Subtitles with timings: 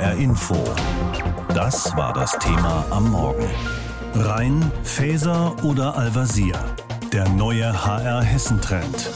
[0.00, 0.56] HR Info.
[1.52, 3.44] Das war das Thema am Morgen.
[4.14, 6.54] Rhein, Faeser oder Al-Wazir?
[7.12, 9.10] Der neue HR Hessen-Trend.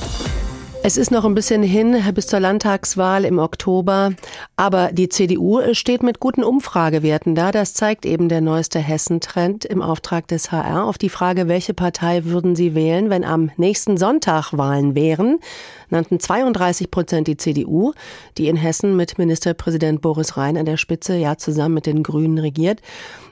[0.86, 4.12] Es ist noch ein bisschen hin bis zur Landtagswahl im Oktober,
[4.54, 7.52] aber die CDU steht mit guten Umfragewerten da.
[7.52, 10.84] Das zeigt eben der neueste Hessentrend im Auftrag des HR.
[10.84, 15.38] Auf die Frage, welche Partei würden Sie wählen, wenn am nächsten Sonntag Wahlen wären,
[15.88, 17.94] nannten 32 Prozent die CDU,
[18.36, 22.36] die in Hessen mit Ministerpräsident Boris Rhein an der Spitze ja zusammen mit den Grünen
[22.36, 22.82] regiert.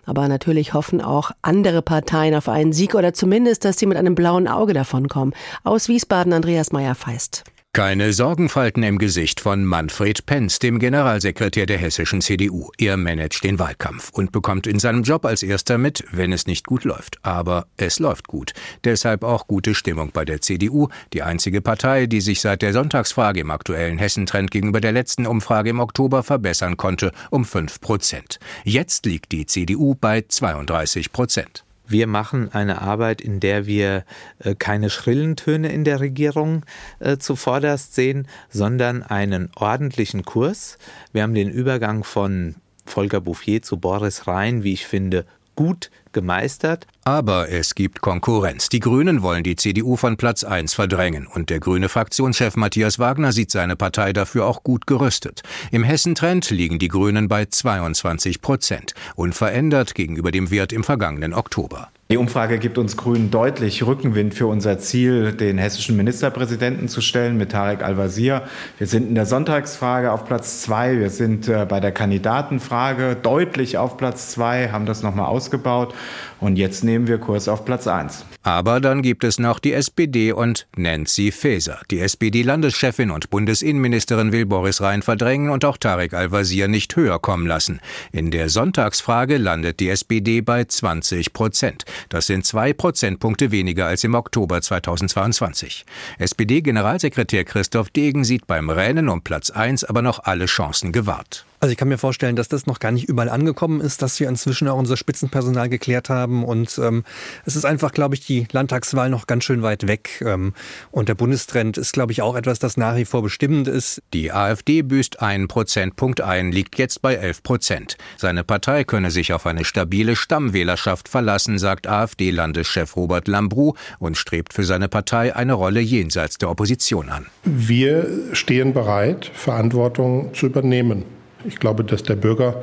[0.04, 4.14] Aber natürlich hoffen auch andere Parteien auf einen Sieg oder zumindest, dass sie mit einem
[4.14, 5.34] blauen Auge davonkommen.
[5.64, 7.41] Aus Wiesbaden Andreas Meyer-Feist.
[7.74, 12.68] Keine Sorgenfalten im Gesicht von Manfred Penz, dem Generalsekretär der hessischen CDU.
[12.76, 16.66] Er managt den Wahlkampf und bekommt in seinem Job als erster mit, wenn es nicht
[16.66, 17.16] gut läuft.
[17.22, 18.52] Aber es läuft gut.
[18.84, 23.40] Deshalb auch gute Stimmung bei der CDU, die einzige Partei, die sich seit der Sonntagsfrage
[23.40, 28.38] im aktuellen Hessentrend gegenüber der letzten Umfrage im Oktober verbessern konnte um 5 Prozent.
[28.64, 31.64] Jetzt liegt die CDU bei 32 Prozent.
[31.86, 34.04] Wir machen eine Arbeit, in der wir
[34.38, 36.64] äh, keine schrillen Töne in der Regierung
[37.00, 40.78] äh, zuvorderst sehen, sondern einen ordentlichen Kurs.
[41.12, 42.54] Wir haben den Übergang von
[42.86, 45.24] Volker Bouffier zu Boris Rhein, wie ich finde,
[45.54, 46.86] gut gemeistert.
[47.04, 48.68] Aber es gibt Konkurrenz.
[48.68, 53.32] Die Grünen wollen die CDU von Platz 1 verdrängen und der grüne Fraktionschef Matthias Wagner
[53.32, 55.42] sieht seine Partei dafür auch gut gerüstet.
[55.70, 61.90] Im Hessentrend liegen die Grünen bei 22 Prozent, unverändert gegenüber dem Wert im vergangenen Oktober.
[62.12, 67.38] Die Umfrage gibt uns Grünen deutlich Rückenwind für unser Ziel, den hessischen Ministerpräsidenten zu stellen
[67.38, 68.42] mit Tarek Al-Wazir.
[68.76, 70.98] Wir sind in der Sonntagsfrage auf Platz zwei.
[70.98, 75.94] Wir sind äh, bei der Kandidatenfrage deutlich auf Platz zwei, haben das nochmal ausgebaut.
[76.38, 78.26] Und jetzt nehmen wir Kurs auf Platz eins.
[78.42, 81.80] Aber dann gibt es noch die SPD und Nancy Faeser.
[81.90, 87.46] Die SPD-Landeschefin und Bundesinnenministerin will Boris Rhein verdrängen und auch Tarek Al-Wazir nicht höher kommen
[87.46, 87.80] lassen.
[88.10, 91.84] In der Sonntagsfrage landet die SPD bei 20 Prozent.
[92.08, 95.84] Das sind zwei Prozentpunkte weniger als im Oktober 2022.
[96.18, 101.46] SPD-Generalsekretär Christoph Degen sieht beim Rennen um Platz 1 aber noch alle Chancen gewahrt.
[101.62, 104.28] Also ich kann mir vorstellen, dass das noch gar nicht überall angekommen ist, dass wir
[104.28, 106.44] inzwischen auch unser Spitzenpersonal geklärt haben.
[106.44, 107.04] Und ähm,
[107.44, 110.24] es ist einfach, glaube ich, die Landtagswahl noch ganz schön weit weg.
[110.26, 110.54] Ähm,
[110.90, 114.02] und der Bundestrend ist, glaube ich, auch etwas, das nach wie vor bestimmend ist.
[114.12, 117.96] Die AfD büßt einen Prozentpunkt ein, liegt jetzt bei 11 Prozent.
[118.16, 124.52] Seine Partei könne sich auf eine stabile Stammwählerschaft verlassen, sagt AfD-Landeschef Robert Lambrou und strebt
[124.52, 127.26] für seine Partei eine Rolle jenseits der Opposition an.
[127.44, 131.21] Wir stehen bereit, Verantwortung zu übernehmen.
[131.44, 132.62] Ich glaube, dass der Bürger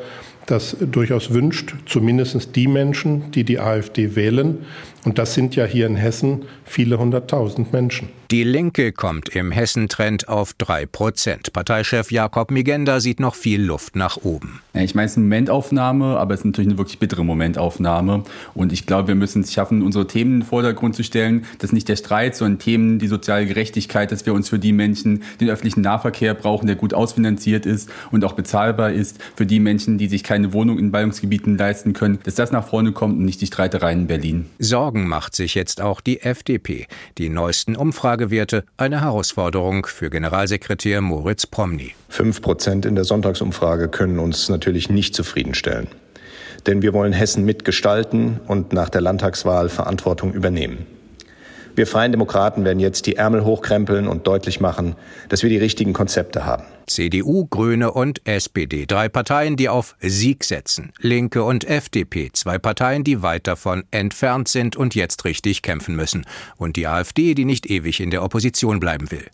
[0.52, 4.66] das durchaus wünscht, zumindest die Menschen, die die AfD wählen.
[5.06, 8.10] Und das sind ja hier in Hessen viele hunderttausend Menschen.
[8.32, 11.52] Die Linke kommt im Hessentrend auf drei Prozent.
[11.52, 14.62] Parteichef Jakob Migenda sieht noch viel Luft nach oben.
[14.76, 18.24] Ich meine, es ist eine Momentaufnahme, aber es ist natürlich eine wirklich bittere Momentaufnahme.
[18.54, 21.46] Und ich glaube, wir müssen es schaffen, unsere Themen in den Vordergrund zu stellen.
[21.58, 24.74] Das ist nicht der Streit, sondern Themen, die soziale Gerechtigkeit, dass wir uns für die
[24.74, 29.60] Menschen den öffentlichen Nahverkehr brauchen, der gut ausfinanziert ist und auch bezahlbar ist, für die
[29.60, 33.26] Menschen, die sich keine Wohnung in Ballungsgebieten leisten können, dass das nach vorne kommt und
[33.26, 34.46] nicht die Streitereien in Berlin.
[34.58, 36.88] Sorgen macht sich jetzt auch die FDP.
[37.18, 41.94] Die neuesten Umfragewerte eine Herausforderung für Generalsekretär Moritz Promny.
[42.08, 45.88] Fünf Prozent in der Sonntagsumfrage können uns natürlich nicht zufriedenstellen.
[46.68, 50.86] Denn wir wollen Hessen mitgestalten und nach der Landtagswahl Verantwortung übernehmen.
[51.76, 54.96] Wir Freien Demokraten werden jetzt die Ärmel hochkrempeln und deutlich machen,
[55.30, 56.64] dass wir die richtigen Konzepte haben.
[56.88, 58.86] CDU, Grüne und SPD.
[58.86, 60.92] Drei Parteien, die auf Sieg setzen.
[61.00, 62.32] Linke und FDP.
[62.34, 66.26] Zwei Parteien, die weit davon entfernt sind und jetzt richtig kämpfen müssen.
[66.58, 69.26] Und die AfD, die nicht ewig in der Opposition bleiben will.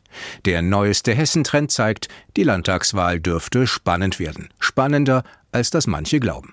[0.45, 4.49] Der neueste Hessentrend zeigt, die Landtagswahl dürfte spannend werden.
[4.59, 6.51] Spannender, als das manche glauben.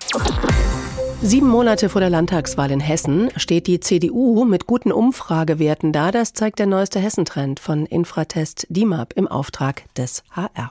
[1.25, 6.11] Sieben Monate vor der Landtagswahl in Hessen steht die CDU mit guten Umfragewerten da.
[6.11, 10.69] Das zeigt der neueste Hessentrend von Infratest DIMAP im Auftrag des HR.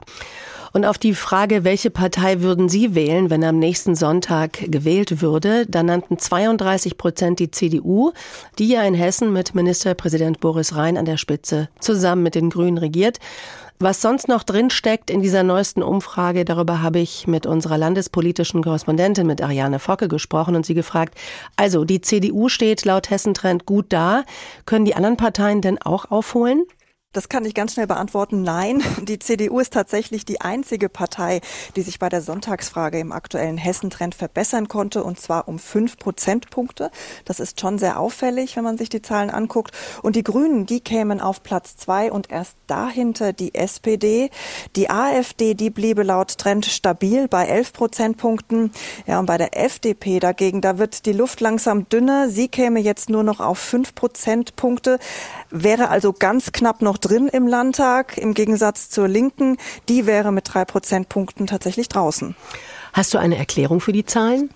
[0.74, 5.66] Und auf die Frage, welche Partei würden Sie wählen, wenn am nächsten Sonntag gewählt würde,
[5.66, 8.12] da nannten 32 Prozent die CDU,
[8.58, 12.76] die ja in Hessen mit Ministerpräsident Boris Rhein an der Spitze zusammen mit den Grünen
[12.76, 13.20] regiert.
[13.82, 18.62] Was sonst noch drin steckt in dieser neuesten Umfrage, darüber habe ich mit unserer landespolitischen
[18.62, 21.18] Korrespondentin, mit Ariane Focke, gesprochen und sie gefragt,
[21.56, 24.22] also die CDU steht laut Hessentrend gut da.
[24.66, 26.62] Können die anderen Parteien denn auch aufholen?
[27.12, 28.42] Das kann ich ganz schnell beantworten.
[28.42, 31.42] Nein, die CDU ist tatsächlich die einzige Partei,
[31.76, 36.90] die sich bei der Sonntagsfrage im aktuellen Hessentrend verbessern konnte, und zwar um fünf Prozentpunkte.
[37.26, 39.72] Das ist schon sehr auffällig, wenn man sich die Zahlen anguckt.
[40.02, 44.30] Und die Grünen, die kämen auf Platz zwei und erst dahinter die SPD.
[44.74, 48.72] Die AfD, die bliebe laut Trend stabil bei elf Prozentpunkten.
[49.06, 52.30] Ja, und bei der FDP dagegen, da wird die Luft langsam dünner.
[52.30, 54.98] Sie käme jetzt nur noch auf fünf Prozentpunkte,
[55.52, 59.58] wäre also ganz knapp noch drin im Landtag, im Gegensatz zur Linken.
[59.88, 62.34] Die wäre mit drei Prozentpunkten tatsächlich draußen.
[62.92, 64.50] Hast du eine Erklärung für die Zahlen?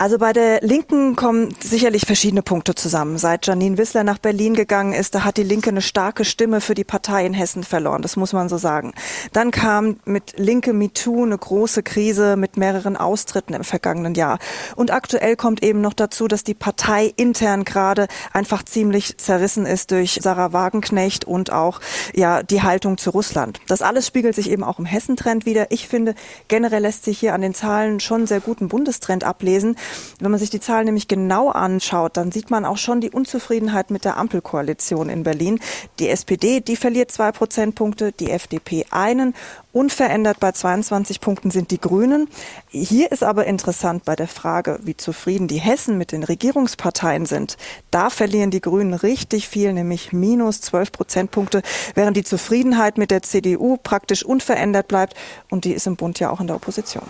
[0.00, 3.18] Also bei der Linken kommen sicherlich verschiedene Punkte zusammen.
[3.18, 6.74] Seit Janine Wissler nach Berlin gegangen ist, da hat die Linke eine starke Stimme für
[6.74, 8.00] die Partei in Hessen verloren.
[8.00, 8.94] Das muss man so sagen.
[9.34, 14.38] Dann kam mit Linke MeToo eine große Krise mit mehreren Austritten im vergangenen Jahr.
[14.74, 19.90] Und aktuell kommt eben noch dazu, dass die Partei intern gerade einfach ziemlich zerrissen ist
[19.90, 21.78] durch Sarah Wagenknecht und auch
[22.14, 23.60] ja die Haltung zu Russland.
[23.66, 25.70] Das alles spiegelt sich eben auch im Hessentrend wieder.
[25.72, 26.14] Ich finde,
[26.48, 29.76] generell lässt sich hier an den Zahlen schon sehr guten Bundestrend ablesen.
[30.20, 33.90] Wenn man sich die Zahlen nämlich genau anschaut, dann sieht man auch schon die Unzufriedenheit
[33.90, 35.60] mit der Ampelkoalition in Berlin.
[35.98, 39.34] Die SPD, die verliert zwei Prozentpunkte, die FDP einen
[39.72, 42.28] Unverändert bei 22 Punkten sind die Grünen.
[42.70, 47.56] Hier ist aber interessant bei der Frage, wie zufrieden die Hessen mit den Regierungsparteien sind.
[47.92, 51.62] Da verlieren die Grünen richtig viel, nämlich minus 12 Prozentpunkte,
[51.94, 55.14] während die Zufriedenheit mit der CDU praktisch unverändert bleibt.
[55.50, 57.04] Und die ist im Bund ja auch in der Opposition.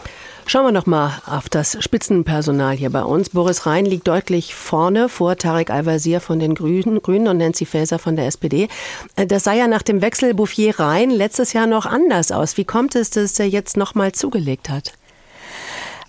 [0.45, 3.31] Schauen wir noch mal auf das Spitzenpersonal hier bei uns.
[3.31, 7.99] Boris Rhein liegt deutlich vorne vor Tarek Al-Wazir von den Grünen, Grünen und Nancy Faeser
[7.99, 8.69] von der SPD.
[9.17, 12.57] Das sah ja nach dem Wechsel Bouffier-Rhein letztes Jahr noch anders aus.
[12.57, 14.93] Wie kommt es, dass er jetzt noch mal zugelegt hat?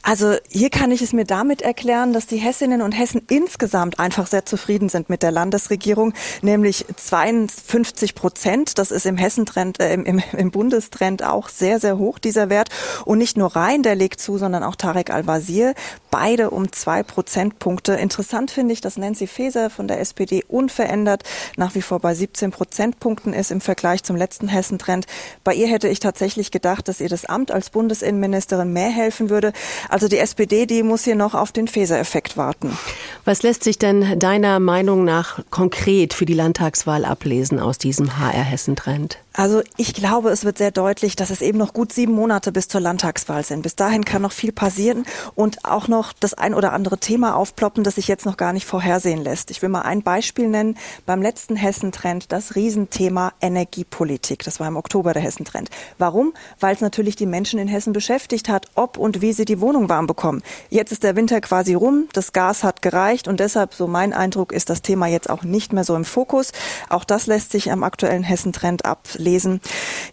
[0.04, 4.26] Also hier kann ich es mir damit erklären, dass die Hessinnen und Hessen insgesamt einfach
[4.26, 8.80] sehr zufrieden sind mit der Landesregierung, nämlich 52 Prozent.
[8.80, 12.70] Das ist im Hessentrend, äh, im, im, Bundestrend auch sehr, sehr hoch, dieser Wert.
[13.06, 15.76] Und nicht nur Rhein, der legt zu, sondern auch Tarek Al-Wazir.
[16.10, 17.94] Beide um zwei Prozentpunkte.
[17.94, 21.24] Interessant finde ich, dass Nancy Faeser von der SPD unverändert
[21.58, 25.06] nach wie vor bei 17 Prozentpunkten ist im Vergleich zum letzten Hessentrend.
[25.44, 29.54] Bei ihr hätte ich tatsächlich gedacht, dass ihr das Amt als Bundesinnenministerin mehr helfen würde.
[29.92, 32.78] Also die SPD, die muss hier noch auf den Faeser-Effekt warten.
[33.26, 39.18] Was lässt sich denn deiner Meinung nach konkret für die Landtagswahl ablesen aus diesem HR-Hessen-Trend?
[39.34, 42.68] Also ich glaube, es wird sehr deutlich, dass es eben noch gut sieben Monate bis
[42.68, 43.62] zur Landtagswahl sind.
[43.62, 45.06] Bis dahin kann noch viel passieren
[45.36, 48.66] und auch noch das ein oder andere Thema aufploppen, das sich jetzt noch gar nicht
[48.66, 49.50] vorhersehen lässt.
[49.50, 50.78] Ich will mal ein Beispiel nennen.
[51.06, 54.44] Beim letzten Hessentrend das Riesenthema Energiepolitik.
[54.44, 55.70] Das war im Oktober der Hessentrend.
[55.98, 56.34] Warum?
[56.60, 59.88] Weil es natürlich die Menschen in Hessen beschäftigt hat, ob und wie sie die Wohnung
[59.88, 60.44] warm bekommen.
[60.70, 64.52] Jetzt ist der Winter quasi rum, das Gas hat gereicht und deshalb, so mein Eindruck,
[64.52, 66.52] ist das Thema jetzt auch nicht mehr so im Fokus.
[66.90, 69.62] Auch das lässt sich am aktuellen Hessentrend ab lesen.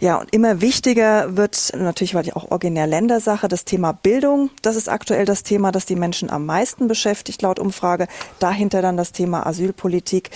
[0.01, 4.51] Ja, und immer wichtiger wird natürlich, weil ich auch originär Ländersache, das Thema Bildung.
[4.63, 8.07] Das ist aktuell das Thema, das die Menschen am meisten beschäftigt, laut Umfrage.
[8.39, 10.31] Dahinter dann das Thema Asylpolitik.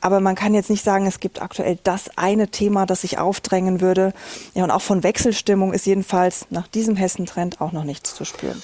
[0.00, 3.80] Aber man kann jetzt nicht sagen, es gibt aktuell das eine Thema, das sich aufdrängen
[3.80, 4.12] würde.
[4.54, 8.62] Ja, und auch von Wechselstimmung ist jedenfalls nach diesem Hessentrend auch noch nichts zu spüren.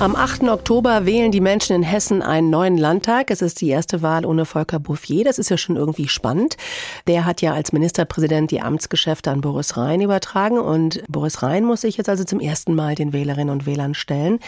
[0.00, 0.44] Am 8.
[0.44, 3.30] Oktober wählen die Menschen in Hessen einen neuen Landtag.
[3.30, 5.24] Es ist die erste Wahl ohne Volker Bouffier.
[5.24, 6.56] Das ist ja schon irgendwie spannend.
[7.06, 11.82] Der hat ja als Ministerpräsident die Amtsgeschäfte an Boris Rhein übertragen und Boris Rhein muss
[11.82, 14.38] sich jetzt also zum ersten Mal den Wählerinnen und Wählern stellen.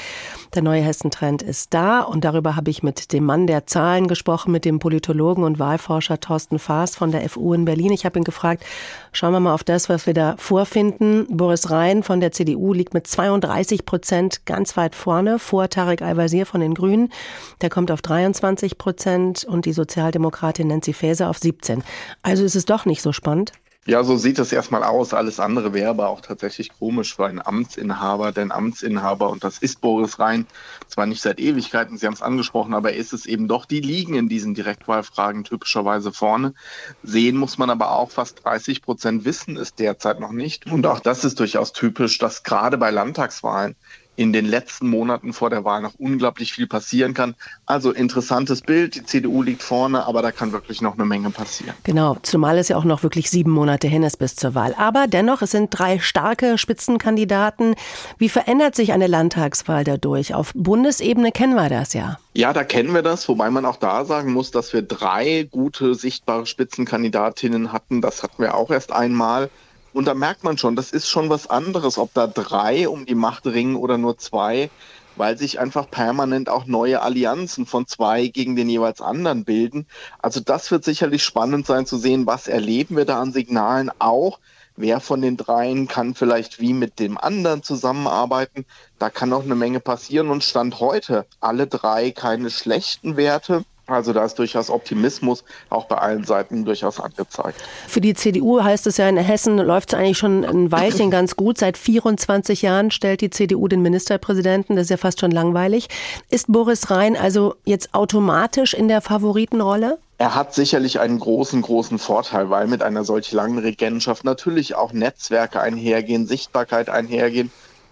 [0.55, 4.53] Der neue Hessentrend ist da und darüber habe ich mit dem Mann der Zahlen gesprochen,
[4.53, 7.93] mit dem Politologen und Wahlforscher Thorsten Faas von der FU in Berlin.
[7.93, 8.65] Ich habe ihn gefragt,
[9.13, 11.27] schauen wir mal auf das, was wir da vorfinden.
[11.29, 16.47] Boris Rhein von der CDU liegt mit 32 Prozent ganz weit vorne vor Tarek Al-Wazir
[16.47, 17.13] von den Grünen.
[17.61, 21.83] Der kommt auf 23 Prozent und die Sozialdemokratin Nancy Faeser auf 17.
[22.23, 23.53] Also ist es doch nicht so spannend.
[23.85, 25.13] Ja, so sieht es erstmal aus.
[25.13, 28.31] Alles andere wäre aber auch tatsächlich komisch für einen Amtsinhaber.
[28.31, 30.47] Denn Amtsinhaber, und das ist Boris Rhein,
[30.87, 34.15] zwar nicht seit Ewigkeiten, Sie haben es angesprochen, aber ist es eben doch, die liegen
[34.15, 36.55] in diesen Direktwahlfragen typischerweise vorne.
[37.03, 40.71] Sehen muss man aber auch, fast 30 Prozent wissen es derzeit noch nicht.
[40.71, 43.75] Und auch das ist durchaus typisch, dass gerade bei Landtagswahlen
[44.23, 47.35] in den letzten Monaten vor der Wahl noch unglaublich viel passieren kann.
[47.67, 48.95] Also interessantes Bild.
[48.95, 51.75] Die CDU liegt vorne, aber da kann wirklich noch eine Menge passieren.
[51.85, 54.75] Genau, zumal es ja auch noch wirklich sieben Monate hin ist bis zur Wahl.
[54.79, 57.75] Aber dennoch, es sind drei starke Spitzenkandidaten.
[58.19, 60.35] Wie verändert sich eine Landtagswahl dadurch?
[60.35, 62.19] Auf Bundesebene kennen wir das ja.
[62.35, 65.95] Ja, da kennen wir das, wobei man auch da sagen muss, dass wir drei gute,
[65.95, 68.01] sichtbare Spitzenkandidatinnen hatten.
[68.01, 69.51] Das hatten wir auch erst einmal.
[69.93, 73.15] Und da merkt man schon, das ist schon was anderes, ob da drei um die
[73.15, 74.71] Macht ringen oder nur zwei.
[75.17, 79.87] weil sich einfach permanent auch neue Allianzen von zwei gegen den jeweils anderen bilden.
[80.19, 84.39] Also das wird sicherlich spannend sein zu sehen, was erleben wir da an Signalen auch.
[84.77, 88.65] Wer von den dreien kann vielleicht wie mit dem anderen zusammenarbeiten?
[88.99, 93.65] Da kann noch eine Menge passieren und stand heute alle drei keine schlechten Werte.
[93.87, 97.61] Also da ist durchaus Optimismus auch bei allen Seiten durchaus angezeigt.
[97.89, 101.37] Für die CDU heißt es ja, in Hessen läuft es eigentlich schon ein Weilchen ganz
[101.37, 101.59] gut.
[101.59, 104.77] Seit 24 Jahren stellt die CDU den Ministerpräsidenten.
[104.77, 105.89] Das ist ja fast schon langweilig.
[106.31, 109.99] Ist Boris Rhein also jetzt automatisch in der Favoritenrolle?
[110.19, 114.93] Er hat sicherlich einen großen, großen Vorteil, weil mit einer solch langen Regentschaft natürlich auch
[114.93, 117.51] Netzwerke einhergehen, Sichtbarkeit einhergehen.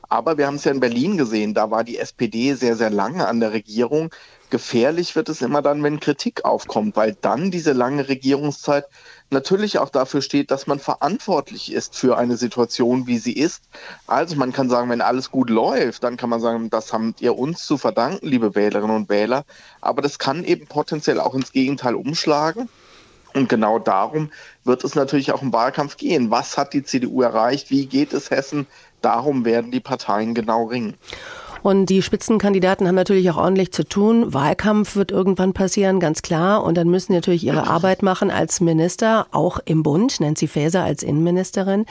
[0.09, 3.27] Aber wir haben es ja in Berlin gesehen, da war die SPD sehr, sehr lange
[3.27, 4.11] an der Regierung.
[4.51, 8.85] Gefährlich wird es immer dann, wenn Kritik aufkommt, weil dann diese lange Regierungszeit
[9.31, 13.63] natürlich auch dafür steht, dass man verantwortlich ist für eine Situation, wie sie ist.
[14.09, 17.39] Also man kann sagen, wenn alles gut läuft, dann kann man sagen, das habt ihr
[17.39, 19.45] uns zu verdanken, liebe Wählerinnen und Wähler.
[19.81, 22.69] Aber das kann eben potenziell auch ins Gegenteil umschlagen.
[23.33, 24.31] Und genau darum
[24.65, 26.33] wird es natürlich auch im Wahlkampf gehen.
[26.33, 27.71] Was hat die CDU erreicht?
[27.71, 28.67] Wie geht es Hessen?
[29.03, 30.97] Darum werden die Parteien genau ringen.
[31.63, 34.33] Und die Spitzenkandidaten haben natürlich auch ordentlich zu tun.
[34.33, 36.65] Wahlkampf wird irgendwann passieren, ganz klar.
[36.65, 40.83] Und dann müssen sie natürlich ihre Arbeit machen als Minister, auch im Bund, Nancy Faeser
[40.83, 41.87] als Innenministerin.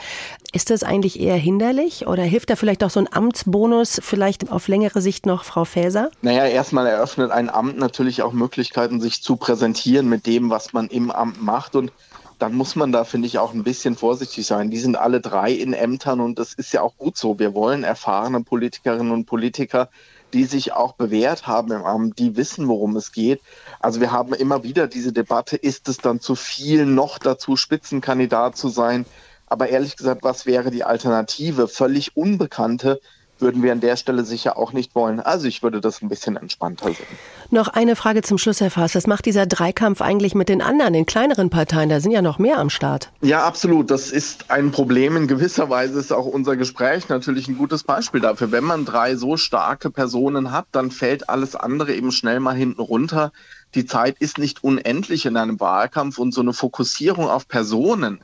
[0.52, 4.68] Ist das eigentlich eher hinderlich oder hilft da vielleicht auch so ein Amtsbonus vielleicht auf
[4.68, 6.10] längere Sicht noch, Frau Faeser?
[6.22, 10.88] Naja, erstmal eröffnet ein Amt natürlich auch Möglichkeiten, sich zu präsentieren mit dem, was man
[10.88, 11.76] im Amt macht.
[11.76, 11.92] Und
[12.40, 14.70] dann muss man da, finde ich, auch ein bisschen vorsichtig sein.
[14.70, 17.38] Die sind alle drei in Ämtern und das ist ja auch gut so.
[17.38, 19.90] Wir wollen erfahrene Politikerinnen und Politiker,
[20.32, 23.40] die sich auch bewährt haben im Amt, die wissen, worum es geht.
[23.78, 28.56] Also wir haben immer wieder diese Debatte, ist es dann zu viel, noch dazu Spitzenkandidat
[28.56, 29.04] zu sein?
[29.46, 31.68] Aber ehrlich gesagt, was wäre die Alternative?
[31.68, 33.00] Völlig Unbekannte,
[33.40, 35.20] würden wir an der Stelle sicher auch nicht wollen.
[35.20, 37.06] Also ich würde das ein bisschen entspannter sehen.
[37.50, 38.94] Noch eine Frage zum Schluss, Herr Faas.
[38.94, 41.88] Was macht dieser Dreikampf eigentlich mit den anderen, den kleineren Parteien?
[41.88, 43.10] Da sind ja noch mehr am Start.
[43.22, 43.90] Ja, absolut.
[43.90, 45.16] Das ist ein Problem.
[45.16, 48.52] In gewisser Weise ist auch unser Gespräch natürlich ein gutes Beispiel dafür.
[48.52, 52.80] Wenn man drei so starke Personen hat, dann fällt alles andere eben schnell mal hinten
[52.80, 53.32] runter.
[53.74, 58.20] Die Zeit ist nicht unendlich in einem Wahlkampf und so eine Fokussierung auf Personen,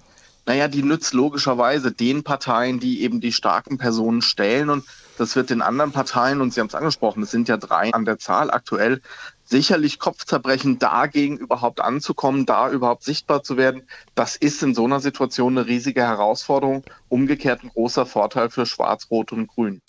[0.46, 4.84] naja, die nützt logischerweise den Parteien, die eben die starken Personen stellen und
[5.18, 8.04] das wird den anderen Parteien, und Sie haben es angesprochen, es sind ja drei an
[8.04, 9.00] der Zahl aktuell,
[9.44, 13.82] sicherlich Kopfzerbrechen dagegen überhaupt anzukommen, da überhaupt sichtbar zu werden.
[14.14, 16.84] Das ist in so einer Situation eine riesige Herausforderung.
[17.08, 19.80] Umgekehrt ein großer Vorteil für Schwarz, Rot und Grün.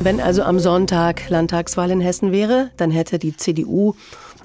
[0.00, 3.94] Wenn also am Sonntag Landtagswahl in Hessen wäre, dann hätte die CDU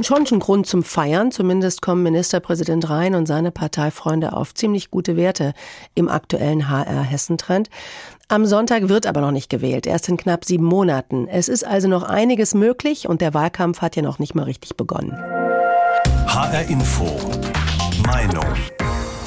[0.02, 1.32] schon einen Grund zum Feiern.
[1.32, 5.54] Zumindest kommen Ministerpräsident Rhein und seine Parteifreunde auf ziemlich gute Werte
[5.96, 7.70] im aktuellen HR-Hessen-Trend.
[8.28, 11.28] Am Sonntag wird aber noch nicht gewählt, erst in knapp sieben Monaten.
[11.28, 14.78] Es ist also noch einiges möglich und der Wahlkampf hat ja noch nicht mal richtig
[14.78, 15.18] begonnen.
[16.28, 17.06] HR Info.
[18.06, 18.46] Meinung.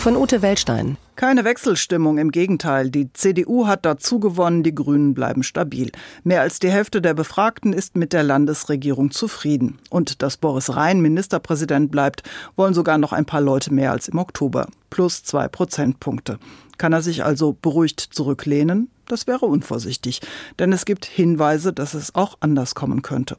[0.02, 0.96] Von Ute Wellstein.
[1.14, 2.90] Keine Wechselstimmung, im Gegenteil.
[2.90, 5.92] Die CDU hat dazu gewonnen, die Grünen bleiben stabil.
[6.24, 9.78] Mehr als die Hälfte der Befragten ist mit der Landesregierung zufrieden.
[9.90, 12.24] Und dass Boris Rhein Ministerpräsident bleibt,
[12.56, 14.66] wollen sogar noch ein paar Leute mehr als im Oktober.
[14.90, 16.40] Plus zwei Prozentpunkte.
[16.78, 18.90] Kann er sich also beruhigt zurücklehnen?
[19.06, 20.20] Das wäre unvorsichtig,
[20.58, 23.36] denn es gibt Hinweise, dass es auch anders kommen könnte.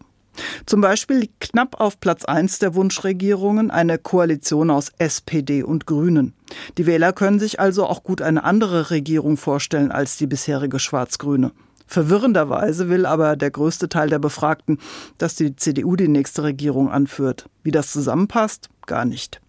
[0.65, 6.33] Zum Beispiel liegt knapp auf Platz 1 der Wunschregierungen eine Koalition aus SPD und Grünen.
[6.77, 11.51] Die Wähler können sich also auch gut eine andere Regierung vorstellen als die bisherige schwarz-grüne.
[11.85, 14.79] Verwirrenderweise will aber der größte Teil der Befragten,
[15.17, 17.45] dass die CDU die nächste Regierung anführt.
[17.61, 18.69] Wie das zusammenpasst?
[18.87, 19.42] Gar nicht.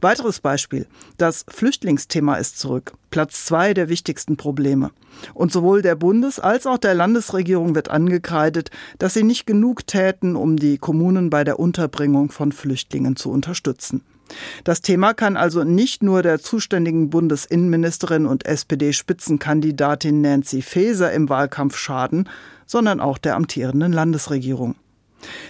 [0.00, 0.86] Weiteres Beispiel.
[1.18, 2.92] Das Flüchtlingsthema ist zurück.
[3.10, 4.90] Platz zwei der wichtigsten Probleme.
[5.34, 10.36] Und sowohl der Bundes- als auch der Landesregierung wird angekreidet, dass sie nicht genug täten,
[10.36, 14.02] um die Kommunen bei der Unterbringung von Flüchtlingen zu unterstützen.
[14.64, 21.76] Das Thema kann also nicht nur der zuständigen Bundesinnenministerin und SPD-Spitzenkandidatin Nancy Faeser im Wahlkampf
[21.76, 22.28] schaden,
[22.66, 24.74] sondern auch der amtierenden Landesregierung.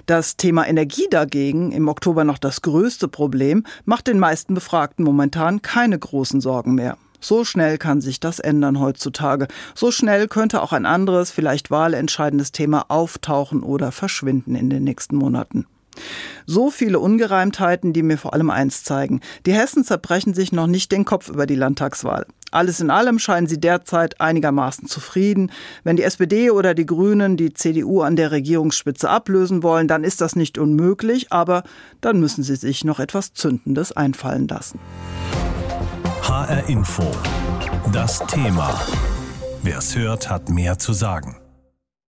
[0.07, 5.63] Das Thema Energie dagegen, im Oktober noch das größte Problem, macht den meisten Befragten momentan
[5.63, 6.97] keine großen Sorgen mehr.
[7.21, 9.49] So schnell kann sich das ändern heutzutage.
[9.75, 15.17] So schnell könnte auch ein anderes, vielleicht wahlentscheidendes Thema auftauchen oder verschwinden in den nächsten
[15.17, 15.67] Monaten.
[16.47, 19.21] So viele Ungereimtheiten, die mir vor allem eins zeigen.
[19.47, 22.27] Die Hessen zerbrechen sich noch nicht den Kopf über die Landtagswahl.
[22.53, 25.51] Alles in allem scheinen sie derzeit einigermaßen zufrieden.
[25.85, 30.21] Wenn die SPD oder die Grünen die CDU an der Regierungsspitze ablösen wollen, dann ist
[30.21, 31.65] das nicht unmöglich, aber
[32.01, 34.79] dann müssen sie sich noch etwas Zündendes einfallen lassen.
[36.23, 37.05] HR Info.
[37.93, 38.75] Das Thema.
[39.63, 41.37] Wer es hört, hat mehr zu sagen.